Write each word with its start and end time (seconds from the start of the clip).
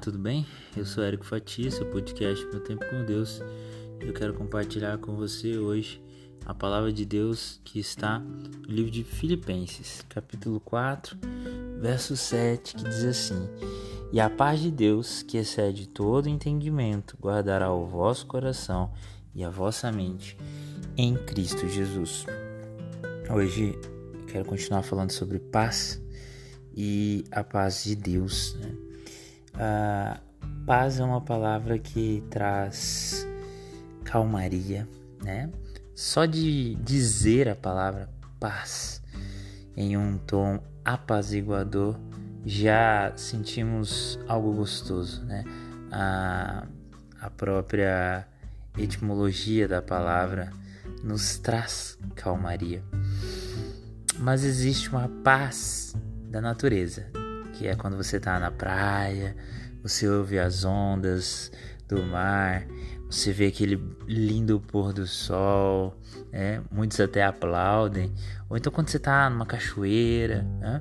tudo 0.00 0.18
bem? 0.18 0.46
Eu 0.76 0.86
sou 0.86 1.02
Érico 1.02 1.24
Fatia, 1.24 1.70
seu 1.70 1.84
podcast 1.86 2.44
Meu 2.46 2.60
Tempo 2.60 2.84
com 2.88 3.04
Deus. 3.04 3.40
Eu 3.98 4.12
quero 4.12 4.32
compartilhar 4.32 4.96
com 4.98 5.16
você 5.16 5.58
hoje 5.58 6.00
a 6.46 6.54
palavra 6.54 6.92
de 6.92 7.04
Deus 7.04 7.60
que 7.64 7.80
está 7.80 8.20
no 8.20 8.72
livro 8.72 8.92
de 8.92 9.02
Filipenses, 9.02 10.04
capítulo 10.08 10.60
4, 10.60 11.18
verso 11.80 12.16
7, 12.16 12.76
que 12.76 12.84
diz 12.84 13.04
assim: 13.04 13.48
E 14.12 14.20
a 14.20 14.30
paz 14.30 14.60
de 14.60 14.70
Deus, 14.70 15.22
que 15.22 15.36
excede 15.36 15.88
todo 15.88 16.28
entendimento, 16.28 17.16
guardará 17.20 17.72
o 17.72 17.84
vosso 17.84 18.24
coração 18.26 18.92
e 19.34 19.42
a 19.42 19.50
vossa 19.50 19.90
mente 19.90 20.36
em 20.96 21.16
Cristo 21.16 21.66
Jesus. 21.68 22.24
Hoje 23.28 23.76
quero 24.28 24.44
continuar 24.44 24.82
falando 24.82 25.10
sobre 25.10 25.40
paz 25.40 26.00
e 26.72 27.24
a 27.32 27.42
paz 27.42 27.82
de 27.82 27.96
Deus. 27.96 28.54
Né? 28.60 28.87
A 29.58 30.20
paz 30.64 31.00
é 31.00 31.04
uma 31.04 31.20
palavra 31.20 31.78
que 31.78 32.22
traz 32.30 33.26
calmaria, 34.04 34.88
né? 35.20 35.50
Só 35.96 36.26
de 36.26 36.76
dizer 36.76 37.48
a 37.48 37.56
palavra 37.56 38.08
paz 38.38 39.02
em 39.76 39.96
um 39.96 40.16
tom 40.16 40.60
apaziguador 40.84 41.98
já 42.46 43.12
sentimos 43.16 44.18
algo 44.28 44.52
gostoso, 44.54 45.24
né? 45.24 45.44
A, 45.90 46.64
a 47.20 47.28
própria 47.30 48.26
etimologia 48.78 49.66
da 49.66 49.82
palavra 49.82 50.52
nos 51.02 51.36
traz 51.36 51.98
calmaria. 52.14 52.82
Mas 54.20 54.44
existe 54.44 54.88
uma 54.88 55.08
paz 55.24 55.96
da 56.30 56.40
natureza, 56.40 57.10
que 57.58 57.66
é 57.66 57.74
quando 57.74 57.96
você 57.96 58.18
está 58.18 58.38
na 58.38 58.52
praia, 58.52 59.36
você 59.82 60.08
ouve 60.08 60.38
as 60.38 60.64
ondas 60.64 61.50
do 61.88 62.00
mar, 62.04 62.64
você 63.10 63.32
vê 63.32 63.46
aquele 63.46 63.82
lindo 64.06 64.60
pôr 64.60 64.92
do 64.92 65.08
sol, 65.08 65.98
né? 66.30 66.62
muitos 66.70 67.00
até 67.00 67.24
aplaudem. 67.24 68.14
Ou 68.48 68.56
então 68.56 68.72
quando 68.72 68.88
você 68.88 68.98
está 68.98 69.28
numa 69.28 69.44
cachoeira, 69.44 70.42
né? 70.60 70.80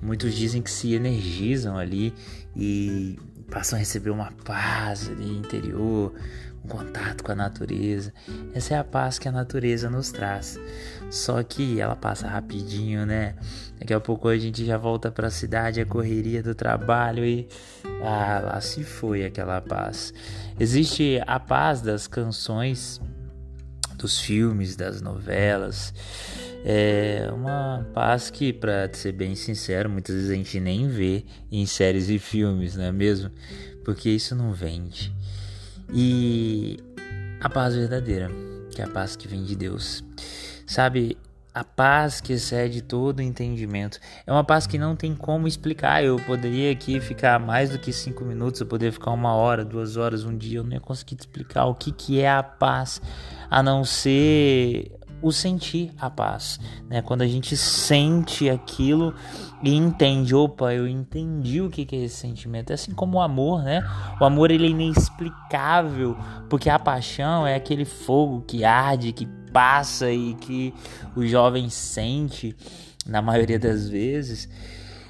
muitos 0.00 0.34
dizem 0.34 0.62
que 0.62 0.70
se 0.70 0.94
energizam 0.94 1.76
ali 1.76 2.14
e 2.56 3.18
passam 3.50 3.76
a 3.76 3.80
receber 3.80 4.10
uma 4.10 4.32
paz 4.44 5.10
ali 5.10 5.36
interior, 5.36 6.14
contato 6.68 7.22
com 7.22 7.32
a 7.32 7.34
natureza. 7.34 8.12
Essa 8.54 8.74
é 8.74 8.78
a 8.78 8.84
paz 8.84 9.18
que 9.18 9.28
a 9.28 9.32
natureza 9.32 9.90
nos 9.90 10.10
traz. 10.10 10.58
Só 11.10 11.42
que 11.42 11.80
ela 11.80 11.94
passa 11.94 12.26
rapidinho, 12.26 13.06
né? 13.06 13.34
Daqui 13.78 13.92
a 13.92 14.00
pouco 14.00 14.28
a 14.28 14.36
gente 14.36 14.64
já 14.64 14.76
volta 14.76 15.10
para 15.10 15.28
a 15.28 15.30
cidade, 15.30 15.80
a 15.80 15.86
correria 15.86 16.42
do 16.42 16.54
trabalho 16.54 17.24
e 17.24 17.48
ah, 18.02 18.40
lá 18.44 18.60
se 18.60 18.82
foi 18.82 19.24
aquela 19.24 19.60
paz. 19.60 20.12
Existe 20.58 21.20
a 21.26 21.38
paz 21.38 21.80
das 21.80 22.06
canções, 22.06 23.00
dos 23.96 24.20
filmes, 24.20 24.76
das 24.76 25.00
novelas. 25.00 25.92
É 26.64 27.28
uma 27.30 27.86
paz 27.92 28.30
que, 28.30 28.52
para 28.52 28.90
ser 28.92 29.12
bem 29.12 29.34
sincero, 29.34 29.90
muitas 29.90 30.14
vezes 30.14 30.30
a 30.30 30.34
gente 30.34 30.58
nem 30.58 30.88
vê 30.88 31.24
em 31.52 31.66
séries 31.66 32.08
e 32.08 32.18
filmes, 32.18 32.74
não 32.74 32.84
é 32.84 32.92
mesmo? 32.92 33.30
Porque 33.84 34.08
isso 34.08 34.34
não 34.34 34.52
vende. 34.52 35.12
E 35.92 36.78
a 37.40 37.48
paz 37.48 37.74
verdadeira, 37.74 38.30
que 38.70 38.80
é 38.80 38.84
a 38.84 38.88
paz 38.88 39.16
que 39.16 39.28
vem 39.28 39.44
de 39.44 39.54
Deus. 39.54 40.04
Sabe, 40.66 41.16
a 41.54 41.62
paz 41.62 42.20
que 42.20 42.32
excede 42.32 42.82
todo 42.82 43.22
entendimento. 43.22 44.00
É 44.26 44.32
uma 44.32 44.42
paz 44.42 44.66
que 44.66 44.76
não 44.76 44.96
tem 44.96 45.14
como 45.14 45.46
explicar. 45.46 46.02
Eu 46.02 46.16
poderia 46.16 46.72
aqui 46.72 47.00
ficar 47.00 47.38
mais 47.38 47.70
do 47.70 47.78
que 47.78 47.92
cinco 47.92 48.24
minutos, 48.24 48.60
eu 48.60 48.66
poderia 48.66 48.92
ficar 48.92 49.12
uma 49.12 49.34
hora, 49.34 49.64
duas 49.64 49.96
horas, 49.96 50.24
um 50.24 50.36
dia. 50.36 50.58
Eu 50.58 50.64
não 50.64 50.72
ia 50.72 50.80
conseguir 50.80 51.16
explicar 51.20 51.66
o 51.66 51.74
que, 51.74 51.92
que 51.92 52.20
é 52.20 52.28
a 52.28 52.42
paz, 52.42 53.00
a 53.48 53.62
não 53.62 53.84
ser 53.84 54.90
o 55.24 55.32
sentir 55.32 55.90
a 55.98 56.10
paz, 56.10 56.60
né? 56.86 57.00
Quando 57.00 57.22
a 57.22 57.26
gente 57.26 57.56
sente 57.56 58.50
aquilo 58.50 59.14
e 59.62 59.74
entende, 59.74 60.34
opa, 60.34 60.74
eu 60.74 60.86
entendi 60.86 61.62
o 61.62 61.70
que 61.70 61.88
é 61.96 62.00
esse 62.00 62.16
sentimento. 62.16 62.70
É 62.70 62.74
assim 62.74 62.92
como 62.92 63.16
o 63.16 63.20
amor, 63.22 63.62
né? 63.62 63.82
O 64.20 64.24
amor 64.26 64.50
ele 64.50 64.66
é 64.66 64.68
inexplicável, 64.68 66.14
porque 66.50 66.68
a 66.68 66.78
paixão 66.78 67.46
é 67.46 67.54
aquele 67.54 67.86
fogo 67.86 68.42
que 68.46 68.66
arde, 68.66 69.12
que 69.12 69.24
passa 69.50 70.12
e 70.12 70.34
que 70.34 70.74
o 71.16 71.26
jovem 71.26 71.70
sente 71.70 72.54
na 73.06 73.22
maioria 73.22 73.58
das 73.58 73.88
vezes. 73.88 74.46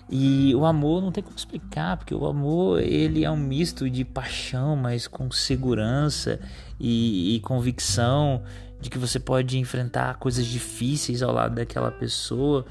E 0.09 0.55
o 0.55 0.65
amor 0.65 1.03
não 1.03 1.11
tem 1.11 1.25
como 1.25 1.37
explicar, 1.37 1.97
porque 1.97 2.15
o 2.15 2.25
amor 2.25 2.81
ele 2.81 3.25
é 3.25 3.31
um 3.31 3.37
misto 3.37 3.91
de 3.91 4.05
paixão, 4.05 4.77
mas 4.77 5.09
com 5.09 5.29
segurança 5.33 6.39
e, 6.79 7.35
e 7.35 7.41
convicção 7.41 8.43
de 8.85 8.91
que 8.91 8.99
você 8.99 9.19
pode 9.19 9.57
enfrentar 9.59 10.19
coisas 10.19 10.45
difíceis 10.45 11.23
ao 11.23 11.33
lado 11.33 11.55
daquela 11.55 11.91
pessoa, 11.91 12.67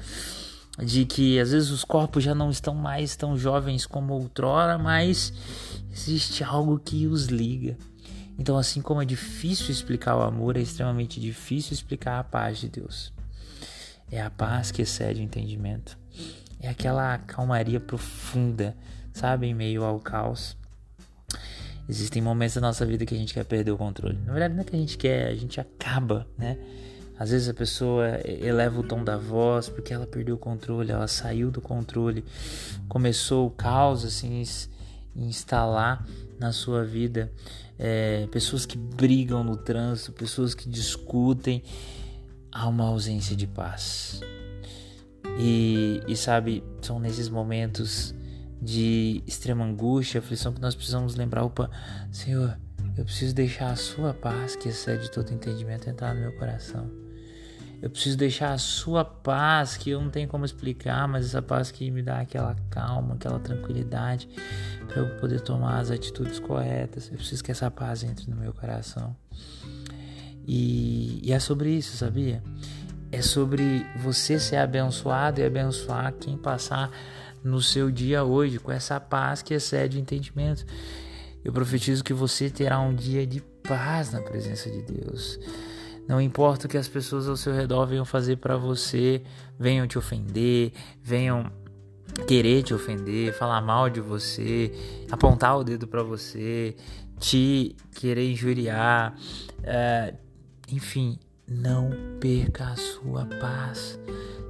de 0.78 1.04
que 1.04 1.40
às 1.40 1.50
vezes 1.50 1.70
os 1.70 1.82
corpos 1.82 2.22
já 2.22 2.32
não 2.32 2.50
estão 2.50 2.72
mais 2.72 3.16
tão 3.16 3.36
jovens 3.36 3.84
como 3.84 4.14
outrora, 4.14 4.78
mas 4.78 5.32
existe 5.92 6.44
algo 6.44 6.78
que 6.78 7.08
os 7.08 7.26
liga. 7.26 7.76
Então, 8.38 8.56
assim 8.56 8.80
como 8.80 9.02
é 9.02 9.04
difícil 9.04 9.72
explicar 9.72 10.16
o 10.16 10.22
amor, 10.22 10.56
é 10.56 10.60
extremamente 10.60 11.20
difícil 11.20 11.72
explicar 11.72 12.20
a 12.20 12.24
paz 12.24 12.58
de 12.58 12.68
Deus. 12.68 13.12
É 14.08 14.22
a 14.22 14.30
paz 14.30 14.70
que 14.70 14.82
excede 14.82 15.20
o 15.20 15.24
entendimento. 15.24 15.98
É 16.60 16.68
aquela 16.68 17.18
calmaria 17.18 17.80
profunda, 17.80 18.76
sabe, 19.12 19.48
em 19.48 19.54
meio 19.54 19.82
ao 19.82 19.98
caos. 19.98 20.56
Existem 21.88 22.22
momentos 22.22 22.54
da 22.54 22.60
nossa 22.60 22.86
vida 22.86 23.04
que 23.04 23.14
a 23.14 23.18
gente 23.18 23.34
quer 23.34 23.44
perder 23.44 23.70
o 23.70 23.76
controle. 23.76 24.18
Na 24.24 24.32
verdade, 24.32 24.54
não 24.54 24.62
é 24.62 24.64
que 24.64 24.74
a 24.74 24.78
gente 24.78 24.96
quer, 24.96 25.28
a 25.28 25.34
gente 25.34 25.60
acaba, 25.60 26.26
né? 26.38 26.58
Às 27.18 27.30
vezes 27.30 27.48
a 27.48 27.54
pessoa 27.54 28.20
eleva 28.24 28.80
o 28.80 28.82
tom 28.82 29.04
da 29.04 29.16
voz 29.16 29.68
porque 29.68 29.94
ela 29.94 30.06
perdeu 30.06 30.34
o 30.34 30.38
controle, 30.38 30.90
ela 30.90 31.06
saiu 31.06 31.50
do 31.50 31.60
controle, 31.60 32.24
começou 32.88 33.46
o 33.46 33.50
caos 33.50 34.04
assim 34.04 34.42
instalar 35.14 36.04
na 36.40 36.52
sua 36.52 36.84
vida. 36.84 37.30
É, 37.78 38.26
pessoas 38.32 38.66
que 38.66 38.76
brigam 38.76 39.44
no 39.44 39.56
trânsito, 39.56 40.12
pessoas 40.12 40.54
que 40.54 40.68
discutem, 40.68 41.62
há 42.50 42.68
uma 42.68 42.84
ausência 42.84 43.36
de 43.36 43.46
paz. 43.46 44.20
E, 45.38 46.00
e 46.06 46.16
sabe, 46.16 46.62
são 46.82 46.98
nesses 46.98 47.28
momentos 47.28 48.14
de 48.60 49.22
extrema 49.26 49.64
angústia, 49.64 50.20
aflição, 50.20 50.52
que 50.52 50.60
nós 50.60 50.74
precisamos 50.74 51.14
lembrar: 51.14 51.44
opa, 51.44 51.70
Senhor, 52.10 52.58
eu 52.96 53.04
preciso 53.04 53.34
deixar 53.34 53.70
a 53.70 53.76
Sua 53.76 54.14
paz, 54.14 54.56
que 54.56 54.68
excede 54.68 55.10
todo 55.10 55.32
entendimento, 55.32 55.88
entrar 55.88 56.14
no 56.14 56.20
meu 56.20 56.32
coração. 56.32 56.90
Eu 57.82 57.90
preciso 57.90 58.16
deixar 58.16 58.52
a 58.52 58.58
Sua 58.58 59.04
paz, 59.04 59.76
que 59.76 59.90
eu 59.90 60.00
não 60.00 60.08
tenho 60.08 60.28
como 60.28 60.44
explicar, 60.44 61.06
mas 61.06 61.26
essa 61.26 61.42
paz 61.42 61.70
que 61.70 61.90
me 61.90 62.02
dá 62.02 62.20
aquela 62.20 62.56
calma, 62.70 63.14
aquela 63.14 63.38
tranquilidade, 63.38 64.28
para 64.86 65.02
eu 65.02 65.16
poder 65.18 65.40
tomar 65.40 65.80
as 65.80 65.90
atitudes 65.90 66.38
corretas. 66.38 67.10
Eu 67.10 67.18
preciso 67.18 67.44
que 67.44 67.50
essa 67.50 67.70
paz 67.70 68.02
entre 68.02 68.30
no 68.30 68.36
meu 68.36 68.54
coração. 68.54 69.14
E, 70.46 71.20
e 71.22 71.32
é 71.32 71.38
sobre 71.38 71.70
isso, 71.70 71.96
sabia? 71.96 72.42
É 73.10 73.20
sobre 73.22 73.86
você 73.96 74.38
ser 74.38 74.56
abençoado 74.56 75.40
e 75.40 75.44
abençoar 75.44 76.12
quem 76.12 76.36
passar 76.36 76.90
no 77.44 77.60
seu 77.60 77.90
dia 77.90 78.24
hoje, 78.24 78.58
com 78.58 78.72
essa 78.72 78.98
paz 78.98 79.42
que 79.42 79.52
excede 79.52 79.98
o 79.98 80.00
entendimento. 80.00 80.64
Eu 81.44 81.52
profetizo 81.52 82.02
que 82.02 82.14
você 82.14 82.48
terá 82.48 82.80
um 82.80 82.94
dia 82.94 83.26
de 83.26 83.40
paz 83.62 84.10
na 84.10 84.22
presença 84.22 84.70
de 84.70 84.80
Deus. 84.80 85.38
Não 86.08 86.20
importa 86.20 86.66
o 86.66 86.68
que 86.68 86.76
as 86.76 86.88
pessoas 86.88 87.28
ao 87.28 87.36
seu 87.36 87.52
redor 87.52 87.86
venham 87.86 88.04
fazer 88.04 88.36
para 88.36 88.56
você, 88.56 89.22
venham 89.58 89.86
te 89.86 89.98
ofender, 89.98 90.72
venham 91.02 91.50
querer 92.26 92.62
te 92.62 92.72
ofender, 92.72 93.32
falar 93.32 93.60
mal 93.60 93.90
de 93.90 94.00
você, 94.00 94.72
apontar 95.10 95.58
o 95.58 95.64
dedo 95.64 95.86
para 95.86 96.02
você, 96.02 96.76
te 97.18 97.74
querer 97.94 98.30
injuriar, 98.30 99.14
é, 99.62 100.14
enfim, 100.70 101.18
não 101.46 101.90
perca 102.20 102.68
a 102.68 102.76
sua 102.76 103.26
paz. 103.26 103.98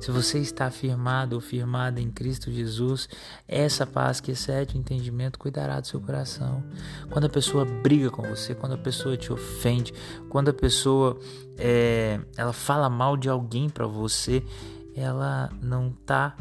Se 0.00 0.10
você 0.10 0.38
está 0.38 0.70
firmado 0.70 1.34
ou 1.34 1.40
firmada 1.40 2.00
em 2.00 2.10
Cristo 2.10 2.50
Jesus, 2.50 3.08
essa 3.48 3.86
paz 3.86 4.20
que 4.20 4.32
excede 4.32 4.76
o 4.76 4.78
entendimento 4.78 5.38
cuidará 5.38 5.80
do 5.80 5.86
seu 5.86 6.00
coração. 6.00 6.62
Quando 7.10 7.24
a 7.24 7.30
pessoa 7.30 7.64
briga 7.64 8.10
com 8.10 8.22
você, 8.22 8.54
quando 8.54 8.74
a 8.74 8.78
pessoa 8.78 9.16
te 9.16 9.32
ofende, 9.32 9.94
quando 10.28 10.50
a 10.50 10.54
pessoa 10.54 11.18
é, 11.56 12.20
ela 12.36 12.52
fala 12.52 12.90
mal 12.90 13.16
de 13.16 13.28
alguém 13.28 13.70
para 13.70 13.86
você, 13.86 14.44
ela 14.94 15.50
não 15.62 15.88
está 15.88 16.36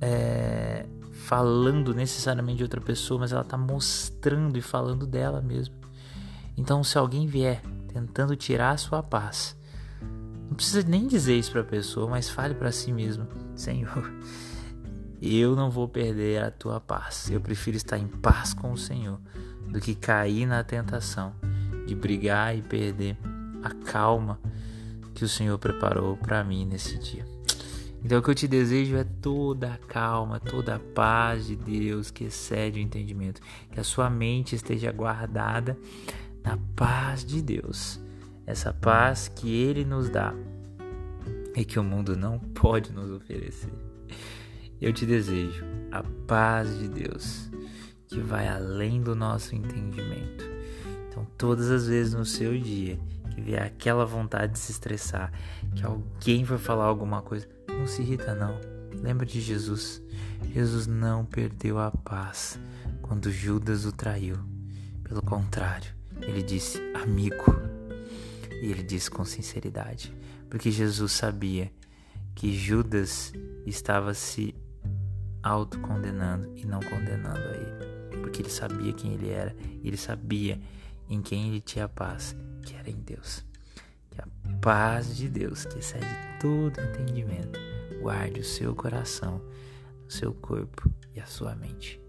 é, 0.00 0.86
falando 1.12 1.94
necessariamente 1.94 2.58
de 2.58 2.62
outra 2.62 2.80
pessoa, 2.80 3.20
mas 3.20 3.32
ela 3.32 3.42
está 3.42 3.56
mostrando 3.56 4.56
e 4.56 4.62
falando 4.62 5.06
dela 5.06 5.40
mesmo. 5.40 5.74
Então, 6.56 6.82
se 6.82 6.98
alguém 6.98 7.26
vier 7.26 7.62
tentando 7.92 8.34
tirar 8.34 8.70
a 8.70 8.76
sua 8.76 9.02
paz, 9.02 9.57
precisa 10.58 10.82
nem 10.82 11.06
dizer 11.06 11.38
isso 11.38 11.52
para 11.52 11.60
a 11.60 11.64
pessoa, 11.64 12.10
mas 12.10 12.28
fale 12.28 12.52
para 12.52 12.72
si 12.72 12.92
mesmo: 12.92 13.28
Senhor, 13.54 14.12
eu 15.22 15.54
não 15.54 15.70
vou 15.70 15.88
perder 15.88 16.42
a 16.42 16.50
tua 16.50 16.80
paz. 16.80 17.30
Eu 17.30 17.40
prefiro 17.40 17.76
estar 17.76 17.96
em 17.96 18.08
paz 18.08 18.52
com 18.52 18.72
o 18.72 18.76
Senhor 18.76 19.20
do 19.68 19.80
que 19.80 19.94
cair 19.94 20.46
na 20.46 20.64
tentação 20.64 21.32
de 21.86 21.94
brigar 21.94 22.56
e 22.56 22.62
perder 22.62 23.16
a 23.62 23.70
calma 23.70 24.40
que 25.14 25.24
o 25.24 25.28
Senhor 25.28 25.56
preparou 25.58 26.16
para 26.16 26.42
mim 26.42 26.66
nesse 26.66 26.98
dia. 26.98 27.24
Então 28.04 28.18
o 28.18 28.22
que 28.22 28.30
eu 28.30 28.34
te 28.34 28.48
desejo 28.48 28.96
é 28.96 29.04
toda 29.04 29.74
a 29.74 29.78
calma, 29.78 30.40
toda 30.40 30.76
a 30.76 30.78
paz 30.78 31.46
de 31.46 31.56
Deus 31.56 32.10
que 32.10 32.24
excede 32.24 32.80
o 32.80 32.82
entendimento, 32.82 33.40
que 33.70 33.78
a 33.78 33.84
sua 33.84 34.10
mente 34.10 34.56
esteja 34.56 34.90
guardada 34.90 35.78
na 36.44 36.58
paz 36.74 37.24
de 37.24 37.42
Deus. 37.42 38.00
Essa 38.48 38.72
paz 38.72 39.28
que 39.28 39.54
ele 39.54 39.84
nos 39.84 40.08
dá 40.08 40.32
e 41.54 41.66
que 41.66 41.78
o 41.78 41.84
mundo 41.84 42.16
não 42.16 42.38
pode 42.38 42.90
nos 42.94 43.10
oferecer. 43.10 43.70
Eu 44.80 44.90
te 44.90 45.04
desejo 45.04 45.66
a 45.92 46.02
paz 46.26 46.78
de 46.78 46.88
Deus, 46.88 47.50
que 48.06 48.18
vai 48.20 48.48
além 48.48 49.02
do 49.02 49.14
nosso 49.14 49.54
entendimento. 49.54 50.46
Então, 51.10 51.26
todas 51.36 51.70
as 51.70 51.88
vezes 51.88 52.14
no 52.14 52.24
seu 52.24 52.58
dia 52.58 52.98
que 53.34 53.42
vier 53.42 53.62
aquela 53.62 54.06
vontade 54.06 54.54
de 54.54 54.58
se 54.58 54.72
estressar, 54.72 55.30
que 55.76 55.84
alguém 55.84 56.42
vai 56.42 56.56
falar 56.56 56.86
alguma 56.86 57.20
coisa, 57.20 57.46
não 57.68 57.86
se 57.86 58.00
irrita 58.00 58.34
não. 58.34 58.58
Lembra 59.02 59.26
de 59.26 59.42
Jesus. 59.42 60.02
Jesus 60.54 60.86
não 60.86 61.22
perdeu 61.22 61.78
a 61.78 61.90
paz 61.90 62.58
quando 63.02 63.30
Judas 63.30 63.84
o 63.84 63.92
traiu. 63.92 64.38
Pelo 65.04 65.20
contrário, 65.20 65.92
ele 66.22 66.42
disse 66.42 66.80
amigo. 66.94 67.67
E 68.62 68.70
ele 68.70 68.82
disse 68.82 69.10
com 69.10 69.24
sinceridade, 69.24 70.14
porque 70.48 70.70
Jesus 70.70 71.12
sabia 71.12 71.72
que 72.34 72.56
Judas 72.56 73.32
estava 73.66 74.14
se 74.14 74.54
autocondenando 75.42 76.56
e 76.56 76.64
não 76.64 76.80
condenando 76.80 77.40
a 77.40 77.56
ele, 77.56 78.16
porque 78.20 78.42
ele 78.42 78.50
sabia 78.50 78.92
quem 78.92 79.14
ele 79.14 79.30
era, 79.30 79.54
ele 79.82 79.96
sabia 79.96 80.60
em 81.08 81.22
quem 81.22 81.48
ele 81.48 81.60
tinha 81.60 81.88
paz, 81.88 82.36
que 82.62 82.74
era 82.74 82.90
em 82.90 83.00
Deus. 83.00 83.44
Que 84.10 84.20
a 84.20 84.28
paz 84.60 85.16
de 85.16 85.28
Deus, 85.28 85.64
que 85.64 85.78
excede 85.78 86.06
todo 86.40 86.80
entendimento, 86.80 87.58
guarde 88.00 88.40
o 88.40 88.44
seu 88.44 88.74
coração, 88.74 89.42
o 90.06 90.10
seu 90.10 90.32
corpo 90.32 90.90
e 91.14 91.20
a 91.20 91.26
sua 91.26 91.54
mente. 91.54 92.00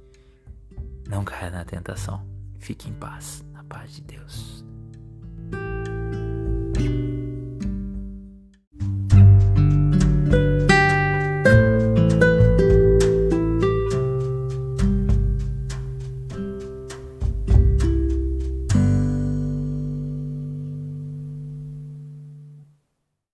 Não 1.08 1.24
caia 1.24 1.50
na 1.50 1.66
tentação. 1.66 2.24
Fique 2.60 2.90
em 2.90 2.94
paz, 2.94 3.44
na 3.52 3.64
paz 3.64 3.94
de 3.94 4.02
Deus. 4.02 4.64